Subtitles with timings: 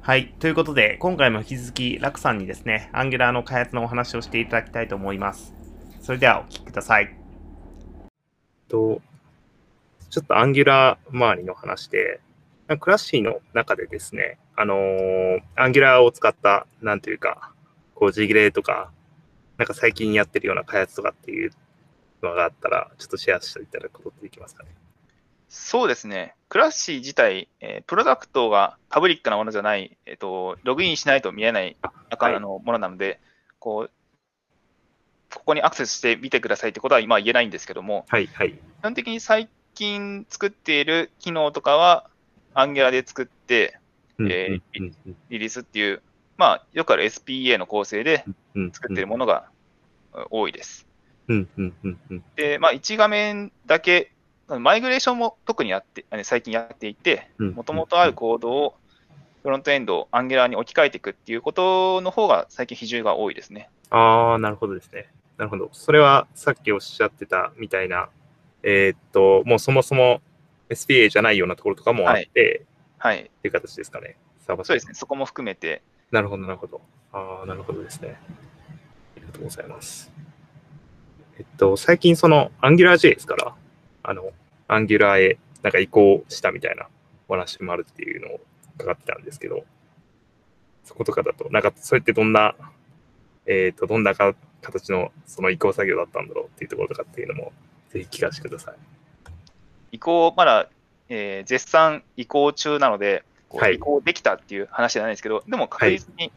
[0.00, 0.34] はい。
[0.40, 5.54] ということで、今回も引き続き、 laco さんにですね、 Angular の開発のお話をしていただきたいと思います。
[6.00, 7.14] それではお聞きください。
[8.68, 9.02] と、
[10.10, 12.20] ちょっと Angular 周りの話で、
[12.80, 17.52] Classi の中でですね、あのー、 Angular を使った、なんというか、
[17.94, 18.90] こう、事例とか、
[19.58, 21.50] なんか最近やってるような開発とかっていう
[22.22, 24.70] のがあったら、ちょっとシェアしていただくことってできますかね。
[25.54, 26.34] そうですね。
[26.48, 31.76] クラッシー自体、えー、プロダクトがパブリックなものじゃない、えっ、ー、と、ログインしないと見えない
[32.08, 33.18] 中のものなので、はい、
[33.58, 33.90] こう、
[35.34, 42.08] ここにアクセスしてみてくださいってことは今言えないんですけども、はいはい、基本的に最近作っている機能とかは、
[42.54, 43.78] アンギュラで作って、
[44.20, 44.62] えー、
[45.28, 46.00] リリースっていう、
[46.38, 48.24] まあ、よくある SPA の構成で
[48.72, 49.50] 作っているものが
[50.30, 50.86] 多いです。
[52.36, 54.11] で、まあ、1画面だけ
[54.58, 58.74] マイグレーションも特にやって、最近やっていて、もともとあるコードを
[59.42, 63.70] フロントエンド、アンギュラーに置き換えていくっていうことの方が最近比重が多いですね。
[63.90, 65.08] ああ、なるほどですね。
[65.36, 65.68] なるほど。
[65.72, 68.08] それはさっきおっしゃってたみたいな、
[68.62, 70.20] えー、っと、もうそもそも
[70.70, 72.64] SPA じゃないようなところとかもあって、
[72.98, 73.16] はい。
[73.16, 74.16] はい、っていう形ですかね。
[74.46, 74.94] そうですね。
[74.94, 75.82] そこも含めて。
[76.10, 76.80] なるほど、なるほど。
[77.12, 78.18] ああ、なるほどですね。
[79.16, 80.12] ありがとうございます。
[81.38, 83.54] えっと、最近その AngularJS から
[84.04, 84.30] あの、
[84.68, 86.88] アンギュラーへなんか移行したみたいな
[87.28, 88.40] お話もあるっていうのを
[88.76, 89.64] 伺ってたんですけど、
[90.84, 92.54] そことかだと、なんかそれってどんな、
[93.46, 97.52] えっ、ー、と、どんなか形のその移行作業だったんだろうっていうところとかっていうのも、
[97.90, 98.74] ぜひ聞かせてください。
[99.92, 100.68] 移行、まだ、
[101.08, 106.32] えー、絶賛移行中なので、はい、移行できたっていう話じゃないですけど、でも確実に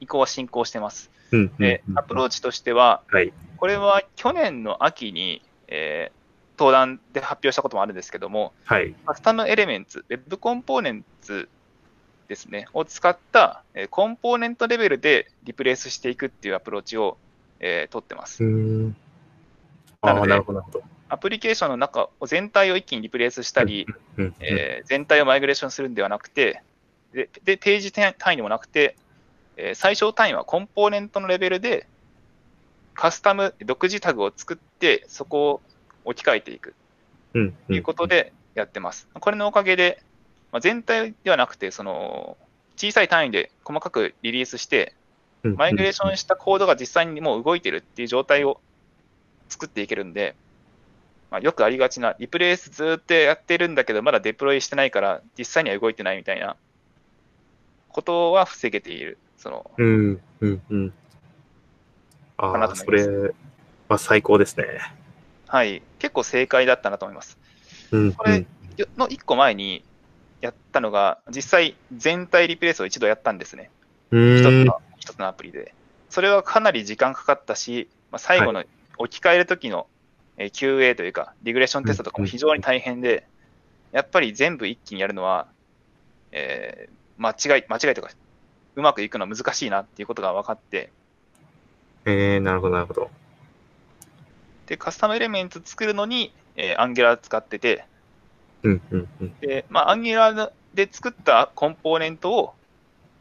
[0.00, 1.10] 移行は進行してます。
[1.32, 6.21] はい、で、アプローチとしては、はい、これは去年の秋に、えー、
[6.58, 11.48] 登壇で発表したこともあるんですけども、はい、カスタムエレメンツ、Web コンポーネンツ
[12.28, 17.18] ですね、を使ったコンポーネントレベルでリプレイスしていくっていうアプローチを、
[17.60, 18.42] えー、取ってます。
[18.42, 20.34] なので、
[21.08, 23.86] アプリケーションの中全体を一気にリプレイスしたり、
[24.40, 26.62] えー、全体をマイグレーションするんではなくて、
[27.12, 28.96] ででページ単位でもなくて、
[29.58, 31.86] えー、最小単位はコンポーネントのレベルで
[32.94, 35.60] カスタム独自タグを作って、そこを
[36.04, 36.74] 置き換えていく
[37.32, 37.38] と
[37.72, 39.08] いうことでやってます。
[39.12, 40.02] これのおかげで、
[40.50, 42.36] まあ、全体ではなくて、その
[42.76, 44.94] 小さい単位で細かくリリースして、
[45.42, 48.60] マイグレーションしたコードが実際にもう動いてるっていう状態を
[49.48, 50.36] 作っていけるんで、
[51.30, 56.56] まあ、よくありがちな、リプレイスずっとやってるんだけど、まだデプロイしてないから、実際には動いてないみたいな
[57.88, 59.18] ことは防げている。
[59.38, 60.92] その、うん、うん、うん。
[62.36, 63.32] ああ、それ
[63.88, 64.64] は最高ですね。
[65.52, 67.36] はい、結構正解だったなと思います。
[67.90, 68.46] うん、これ
[68.96, 69.84] の1個前に
[70.40, 73.68] やったのが、実際全体リプレイスを一度やったんですね。
[74.10, 75.74] 一つの一つのアプリで。
[76.08, 78.64] それはかなり時間かかったし、まあ、最後の
[78.96, 79.88] 置き換えるときの
[80.38, 83.26] QA というか、リグレーションテストとかも非常に大変で、
[83.92, 85.48] やっぱり全部一気にやるのは、
[86.30, 88.08] えー、間違い、間違いとか、
[88.74, 90.90] うまくいくのは難しいなっていうことが分かって。
[92.06, 93.10] えー、なるほど、なるほど。
[94.66, 97.84] で、カスタムエレメント作るのに、えー、Angular 使ってて、
[98.62, 102.54] うんうんうん、で、まあ、Angular で作ったコンポーネントを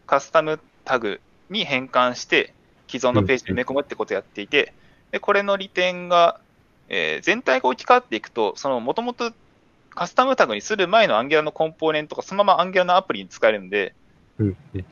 [0.05, 1.19] カスタムタグ
[1.49, 2.53] に変換して、
[2.87, 4.73] 既存のページに埋め込むってことをやっていて、
[5.11, 6.39] でこれの利点が、
[6.89, 9.31] えー、全体が置き換わっていくと、そのもともと
[9.89, 13.93] カスタムタグにする前の Angular のコンポーネントがそのまま Angular のアプリに使えるんで、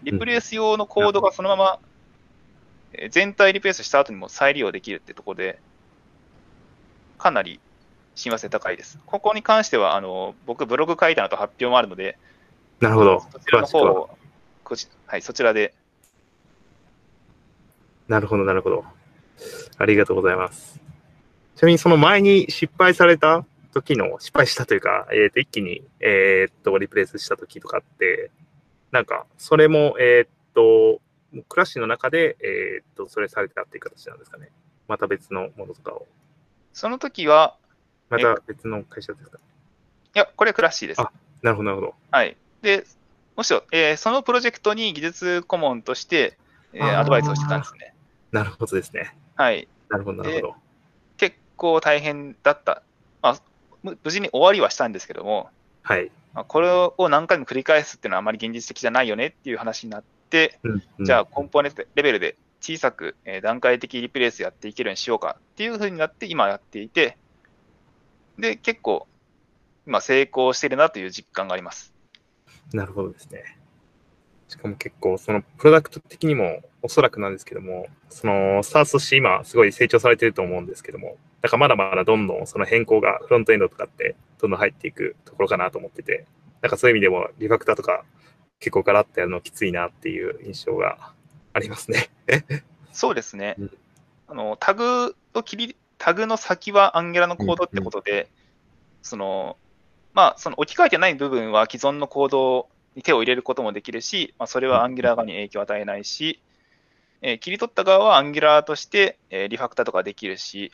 [0.04, 1.80] リプレイス用のコードがそのまま
[3.09, 5.59] 全体リプレイスした後にも再利用できるってところで、
[7.19, 7.59] かなり
[8.16, 8.97] 親和性高いです。
[9.06, 12.18] ここに関しては、あの僕、ブログ書いたのと発表もあるので、
[12.80, 13.19] なるほど。
[13.31, 14.09] そちらの方を、
[14.63, 15.74] こちはい、そちらで。
[18.08, 18.85] なるほど、なるほど。
[19.78, 20.79] ありがとうございます。
[21.56, 28.32] ちなみに、その前に失敗された時の、失敗したというか、えっ、ー、と、一気に、えっ、ー、と、リプレイスした時とかって、
[28.91, 31.02] なんか、それも、えっ、ー、と、
[31.47, 34.49] クラッシュの中で、えっ、と、それされてたっていう形なんですかね。
[34.88, 36.08] また別のものとかを。
[36.74, 37.56] その時は、
[38.10, 39.38] また別の会社ですか？
[40.16, 41.02] いや、これはクラッシーです。
[41.02, 41.12] あ、
[41.42, 41.96] なるほど、なるほど。
[42.12, 42.36] はい。
[42.62, 42.86] で、
[43.36, 46.38] もしろ、えー、そのプロジェクトに技術顧問として、
[46.74, 47.94] えー、アドバイスをしてたんですね。
[48.32, 49.16] なるほどですね。
[49.36, 49.68] はい。
[49.90, 50.56] なるほど、なるほど。
[51.18, 52.84] 結構大変だった。
[53.22, 53.40] まあ、
[53.84, 55.50] 無事に終わりはしたんですけども、
[55.84, 56.12] はい。
[56.34, 67.17] まあ、これを何回も繰り返すっていうのはあまり現実的じゃないよねっていう話になって、うんうん、じゃあコンポーネントレベルで小さく、え段階的リプレイスやっていけるようにしようかっていうふうになって今やっていて、
[68.38, 69.08] で、結構、
[69.85, 71.94] 今成功してるなという実感があります。
[72.73, 73.58] なるほどですね。
[74.47, 86.26] しかも結構、そのプロダクト的にも、おそらくなんですけども、そのスタートとして今、すごい成長されてると思うんですけども、だからまだまだどんどんその変更がフロントエンドとかってどんどん入っていくところかなと思ってて、
[86.61, 88.03] なんかそういう意味でもリファクターとか
[88.59, 91.14] 結構ガラッとやるのきついなっていう印象が
[91.53, 92.09] ありますね。
[92.91, 93.55] そうですね。
[93.57, 93.78] うん、
[94.28, 98.28] あのタグと切り、タグの先はアンゲラのコードってことで、うんうん、
[99.03, 99.57] その、
[100.13, 106.41] まあ、その置き換えてない部分は既存のコードに手を入れることもできるし、まあ、それはアンギュラー側に影響を与えないし、
[107.22, 110.72] えー、切り取った側はアンギュラーとして、えー、リファクターとかできるし、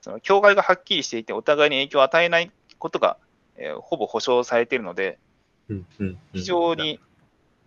[0.00, 3.16] その境界がはっきりしていて、お互いに影響を与えないことが、
[3.56, 5.18] えー、ほぼ保証されているので、
[6.32, 6.98] 非常に、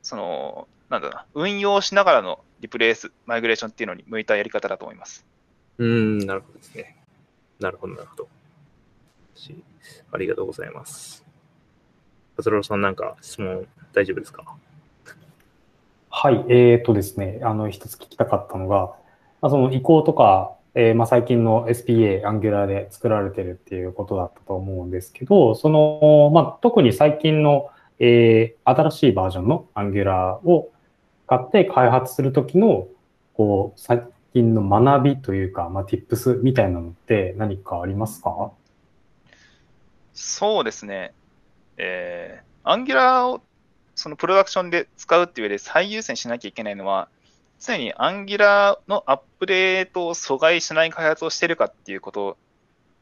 [0.01, 5.25] その、なんだな、運用しながらのリプレイス、マイグレーションっていうのに向いたやり方だと思います。
[5.77, 6.97] うん、なるほどですね。
[7.59, 8.27] なるほど、なるほど。
[10.11, 11.25] ありがとうございます。
[12.37, 14.43] パズロさん、なんか質問大丈夫ですか？
[16.09, 18.93] はい、えっ、ー、とですね、あの、一つ聞きたかったのが、
[19.41, 30.69] まあ、その移行とか、えー、まあ、最近の SPA、Angular で作られてるっていうことだったと思うんですけど、その、まあ、特に最近の、えー、新しいバージョンの Angular を
[31.25, 32.87] 使って開発するときの、
[33.33, 38.51] こう、最近の学びというか、まあ、tips みたいなのって何かありますか？
[40.13, 41.13] そうですね。
[41.77, 43.41] えー、Angular を
[43.95, 47.09] そのプロダクションで使うっていう上で最優先しなきゃいけないのは、
[47.59, 52.37] 常に Angular のアップデートを阻害しない開発をしてるかっていうこと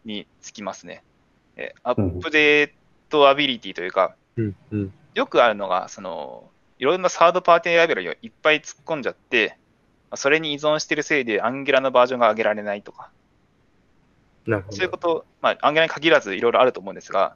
[0.06, 1.04] につきますね。
[1.56, 2.72] えアップデー
[3.10, 6.50] トアビリティというか、うんうん、よくあるのが、その、
[6.80, 9.58] いろんなサードパーティーライブラリをいっぱい突っ込んじゃって、
[10.16, 13.10] それに依存してるせいで Angular のバージョンが上げられないとか、
[14.70, 17.36] そういうこと、まあ、Angular に限らずいろいろあると思うんですが、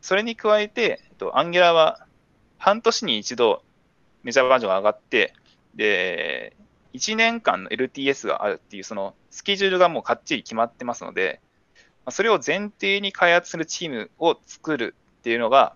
[0.00, 2.06] それに加えて、えっと、Angular は
[2.58, 3.62] 半年に一度
[4.22, 5.34] メジャーバージョンが上がって、
[5.74, 6.56] で、
[6.94, 11.40] 1年間の LTS があるっていう、そのスケジュールがもうかっちり決まってますので、
[12.10, 15.74] それを前提に開発するチームを作るっていうのが、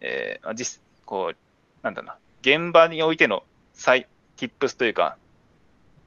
[0.00, 1.36] えー、実、こう、
[1.86, 5.16] なんだな、現場においての最、tips というか、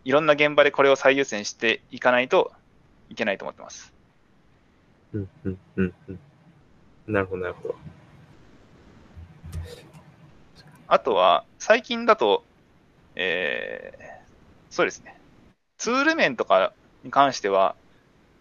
[0.04, 2.52] いろんな現場でこれを最優先していかないと
[3.10, 3.94] いけないと思ってます。
[5.14, 6.20] うんうんうんうん。
[7.08, 7.76] なるほど、なるほど。
[10.90, 12.44] あとは、最近だと、
[13.16, 14.26] えー、
[14.70, 15.18] そうですね。
[15.78, 16.74] ツール面とか
[17.06, 17.74] に関しては、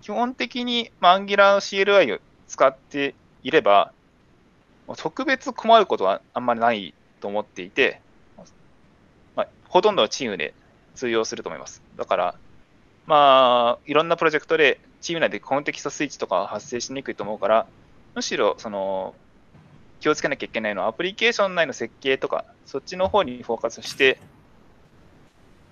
[0.00, 3.14] 基本的に、まあ、Angular の CLI を使って
[3.44, 3.92] いれば、
[4.96, 8.00] 特別困ることはあんまりないと思っていて、
[9.36, 10.54] まあ、ほとんどのチームで
[10.94, 11.82] 通用すると思います。
[11.96, 12.34] だから、
[13.06, 17.66] まあ、いろんなプロジェクトでチーム内でコンテキストスイッチとか発生しにくいと思うから、
[18.14, 19.14] むしろ、その、
[20.00, 24.18] 気をつけなきゃいけないのは、アプリケーション内の設計とか、そっちの方にフォーカスして、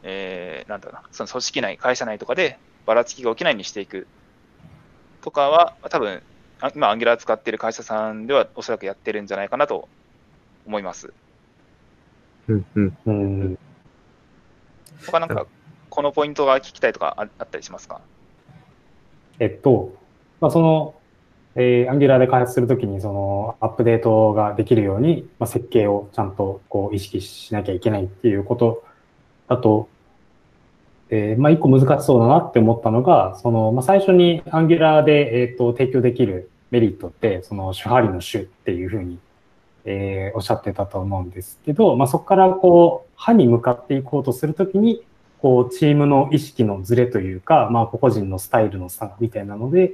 [0.02, 4.06] えー、なんだろうな、その組織内、会社内とかでばらつきが起きないようにしていく
[5.22, 6.22] とかは、多分、
[6.75, 9.88] 今、アンギュラー使っている会社さんでは、おそらくやってるんじゃないかなと
[10.66, 11.12] 思います。
[12.48, 13.58] うんうんうん。
[15.06, 15.46] 他なんか、
[15.90, 18.00] このポイントが聞きたいとかあったりしますか？
[19.38, 19.94] えっと、
[20.40, 20.94] まあ、その、
[21.54, 28.84] えー、Angular で開発するときに、その、アップデートができるように、まあ、設計をちゃんと、こう、意識しなきゃいけないっていうこと
[29.48, 29.88] だと、
[31.08, 39.19] えー、まあ、一個難しそうだなって思ったのが、その、まあ、最初に Angular で、えっ、ー、と、提供できるメリットって、その、主張りの主っていうふうに、
[39.86, 45.02] えー、おっしゃってたと思うんですけど、まあ、そこからこう、歯に向かっていこうとするときに、
[45.38, 49.93] こう、チームの意識のズレというか、まあ、個々人のスタイルの差みたいなので、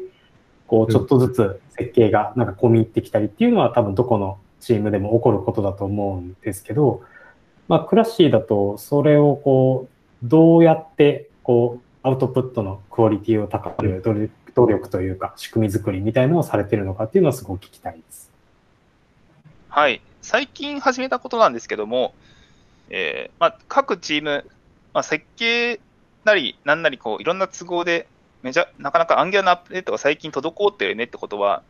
[0.67, 7.03] こう、ちょっとずつ設計がなんか込み入ってきたりっていうのは多分どこのチームでも起こることだと思うんですけど、
[7.69, 14.03] まあ、クラッシーだとそれをこう、どうやってこう、アウトプットのクオリティを高める
[14.55, 18.32] 努力というか、仕組み作りみたいなのをされてるのかっていうのはすごく聞きたいです。
[19.75, 20.03] はい。
[20.21, 22.13] 最近始めたことなんですけども、
[22.91, 24.45] えー、まあ、各チーム、
[24.93, 25.81] まあ、設計
[26.25, 28.07] なり、なんなりこう、いろんな都合で
[28.43, 31.63] メジャなかなかアンギュラのアップデートが最近滞ってるねってことは、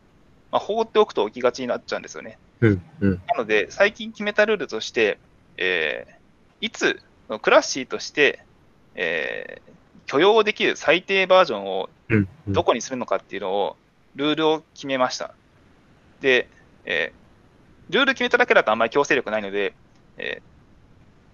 [0.51, 2.37] まあ、放っておくと起きがちになっちゃうんですよね。
[2.59, 5.17] うんうん、なので、最近決めたルールとして、
[5.55, 7.01] えー、いつ、
[7.41, 8.43] クラッシーとして、
[8.95, 9.71] えー、
[10.07, 11.89] 許容できる最低バージョンを
[12.49, 13.77] どこにするのかっていうのを、
[14.17, 15.33] ルールを決めました。
[16.19, 16.49] で、
[16.83, 17.22] えー、
[17.89, 19.73] ルール決めただけだとあんまり強制力ないので、
[20.17, 20.41] え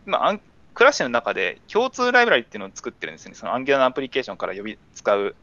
[0.05, 0.39] ー、今、
[0.73, 3.35] クラッシュの中で共通ライブラリっていうのを作ってるんですね。
[3.35, 5.35] その Angular のアプリケーションから呼び、使う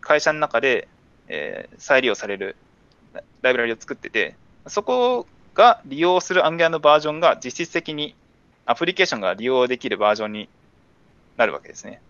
[0.00, 0.88] 会社の中で、
[1.28, 2.56] えー、再利用される
[3.42, 8.14] ライブラリを作ってて、そこが利用する Angular のバージョンが実質的に
[8.66, 10.48] アプリケーションが利用できるバージョンに
[11.36, 12.00] なるわけですね。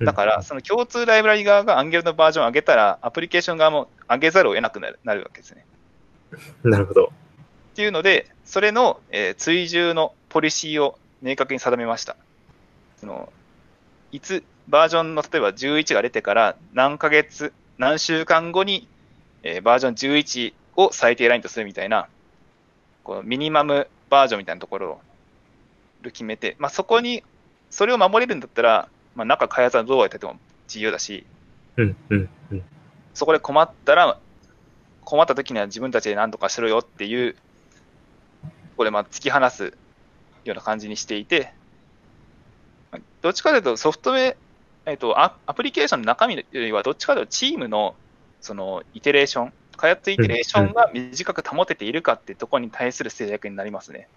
[0.00, 5.64] だから、その共通ライブラリ側が Angular のバージョンを上げたら、アプリケーション側も上げざるを得なくなるなるわけですね。
[6.64, 7.12] なるほど。
[7.76, 12.16] っていうので、それの、えー追従のポリシーを明確に定めました。
[12.96, 13.30] その
[14.12, 18.88] いつ、バージョンの例えば11が出てから何ヶ月、何週間後に、
[19.42, 22.08] えーバージョン11を最低ラインとするみたいな、
[23.04, 25.00] このミニマムバージョンみたいなところを
[26.02, 27.24] 決めて、まあ、そこに、
[27.68, 31.26] それを守れるんだったら、まあ、中開発はどうやってても自由だし、
[31.76, 32.62] うん、うん、うん。
[33.12, 34.18] そこで困ったら、
[35.04, 37.36] 困った時には自分たちで何とかしろよっていう、
[38.76, 39.72] ここでまあ突き放す
[40.44, 41.52] ような感じにしていて、
[42.92, 44.36] まあどっちかというとソフトウェ
[44.86, 47.94] ア、えっと、アアプリケーションの中身よりはどっちかというとチームの
[48.40, 54.08] そのイテレーション、開発イテレーションが短く保てているかっていうところに対する制約になりますね。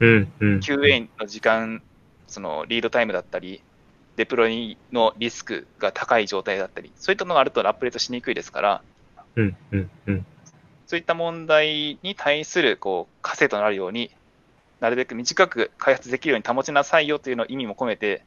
[0.00, 0.58] うん、うん。
[0.58, 1.82] QA の時間、
[2.26, 3.62] そのリードタイムだったり、
[4.16, 8.82] デプロイのリスクが高い状態だったり、そういったのがあるとアップデートしにくいですから、
[9.36, 10.26] うん、うん、うん。
[10.92, 14.10] そういった問題に対するこう枷となるように、
[14.78, 18.22] なるべく短く開発できるように保ちなさいよというの意味も込めて、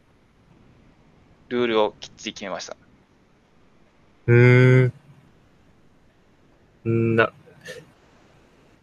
[1.50, 2.75] ルールをきっちり決めました。
[4.25, 4.91] うー
[6.86, 7.15] ん。
[7.15, 7.31] な、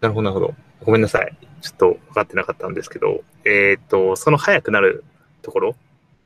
[0.00, 0.54] なるほど、なるほど。
[0.84, 1.36] ごめんなさい。
[1.60, 5.02] ちょっと分かってなかったんですけど、えっ、と、その早くなる
[5.42, 5.76] ところ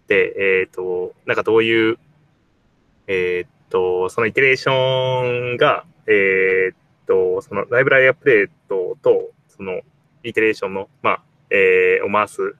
[0.09, 1.99] で、えっ、と、なんかどういう、
[3.07, 9.81] えっ、と、そのイテレーションが、えっと、と、そのライブラリアップデートと、その
[10.23, 12.57] イテレーションの、まあ、えーを回す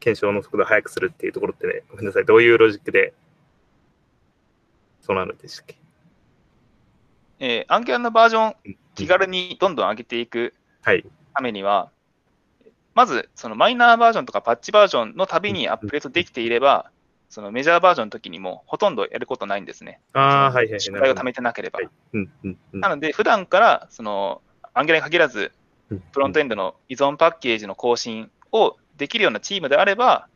[0.00, 2.24] 検証の速度を速くするっていうところってね、ごめんなさい。
[2.24, 3.14] どういうロジックで、
[5.00, 5.76] そうなるんでしたっけ？
[7.40, 11.04] えー、アンギュラのバージョン、気軽にどんどん上げていくはい。
[11.34, 11.90] ためには、
[12.94, 16.90] まず、そのマイナーバージョンとかパッチバージョンのたびにアップデートできていれば、
[17.28, 20.00] そのメジャーバージョンの時にもほとんどやることないんですね。
[20.14, 20.80] ああ、はいはいはい。
[20.80, 21.78] 失敗を溜めてなければ。
[21.78, 24.40] はいうんうんうんなので、普段から、その、
[24.72, 25.52] アンギュラに限らず、
[25.90, 30.28] うんフロントエンドの依存パッケージの更新をできるようなチームであれば、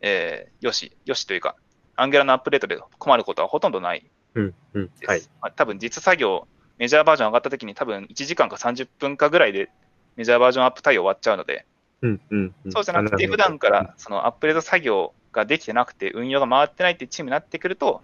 [0.00, 1.56] えーよし、よしというか、
[1.96, 4.90] アンギュラのアップデートで困ることはほとんどないうんうん。
[5.06, 5.22] はい。
[5.40, 6.46] まあ、多分実作業、
[6.78, 9.70] メジャーバージョン上がった時に多分1時間か30分かぐらいで
[10.16, 11.66] メジャーバージョンアップ対応終わっちゃうので、
[12.00, 18.02] うんうんうんそうじゃなくて、普段からそのアップデート作業ができてなくて、運用が回ってないっていうチームになってくると、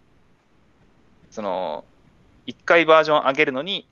[1.30, 1.84] その、
[2.46, 3.86] 1回バージョン上げるのに、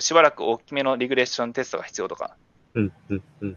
[0.00, 2.36] しばらく大きめのリグレッションテストが必要とか、
[2.74, 3.56] うんうんうん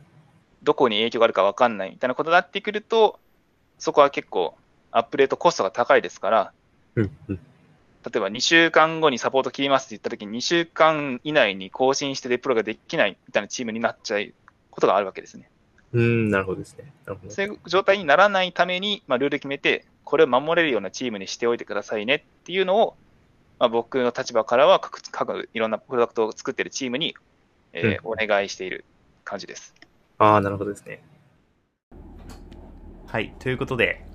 [0.64, 3.20] どこに影響があるか分かんないみたいなことになってくると、
[3.78, 4.56] そこは結構
[4.90, 6.54] アップデートコストが高いですから、
[6.96, 7.40] うんうん
[8.06, 14.32] 例えば2週間後にサポート切りますって言ったときに、2週間以内に更新してデプロができないみたいなチームになっちゃう
[14.70, 15.50] ことがあるわけですね。
[15.96, 16.92] うん、なるほどですね。
[17.06, 17.34] なるほど。
[17.34, 22.96] そういう状態にならないために、まあ、ルール決めて、これを守れるようなチームにしておいてくださいねっていうのを、
[23.60, 27.16] まあ、僕の立場からは各、各いろんなプロダクトを作っているチームに、
[27.72, 28.84] えーお願いしている
[29.24, 29.74] 感じです。
[30.18, 31.02] ああ、なるほどですね。
[33.08, 33.34] はい。
[33.40, 34.06] ということで、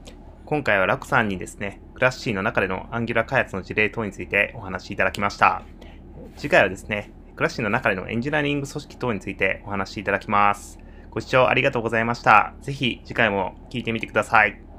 [0.44, 5.62] 今回はラクさんにですね、クラッシーの中での Angular 開発の事例等についてお話しいただきました。
[6.37, 10.78] 次回はですね、クラッシーの中でのエンジニアリング組織等についてお話しいただきます。
[11.11, 12.57] ご視聴ありがとうございました。
[12.62, 14.69] ぜひ次回も聞いてみてください。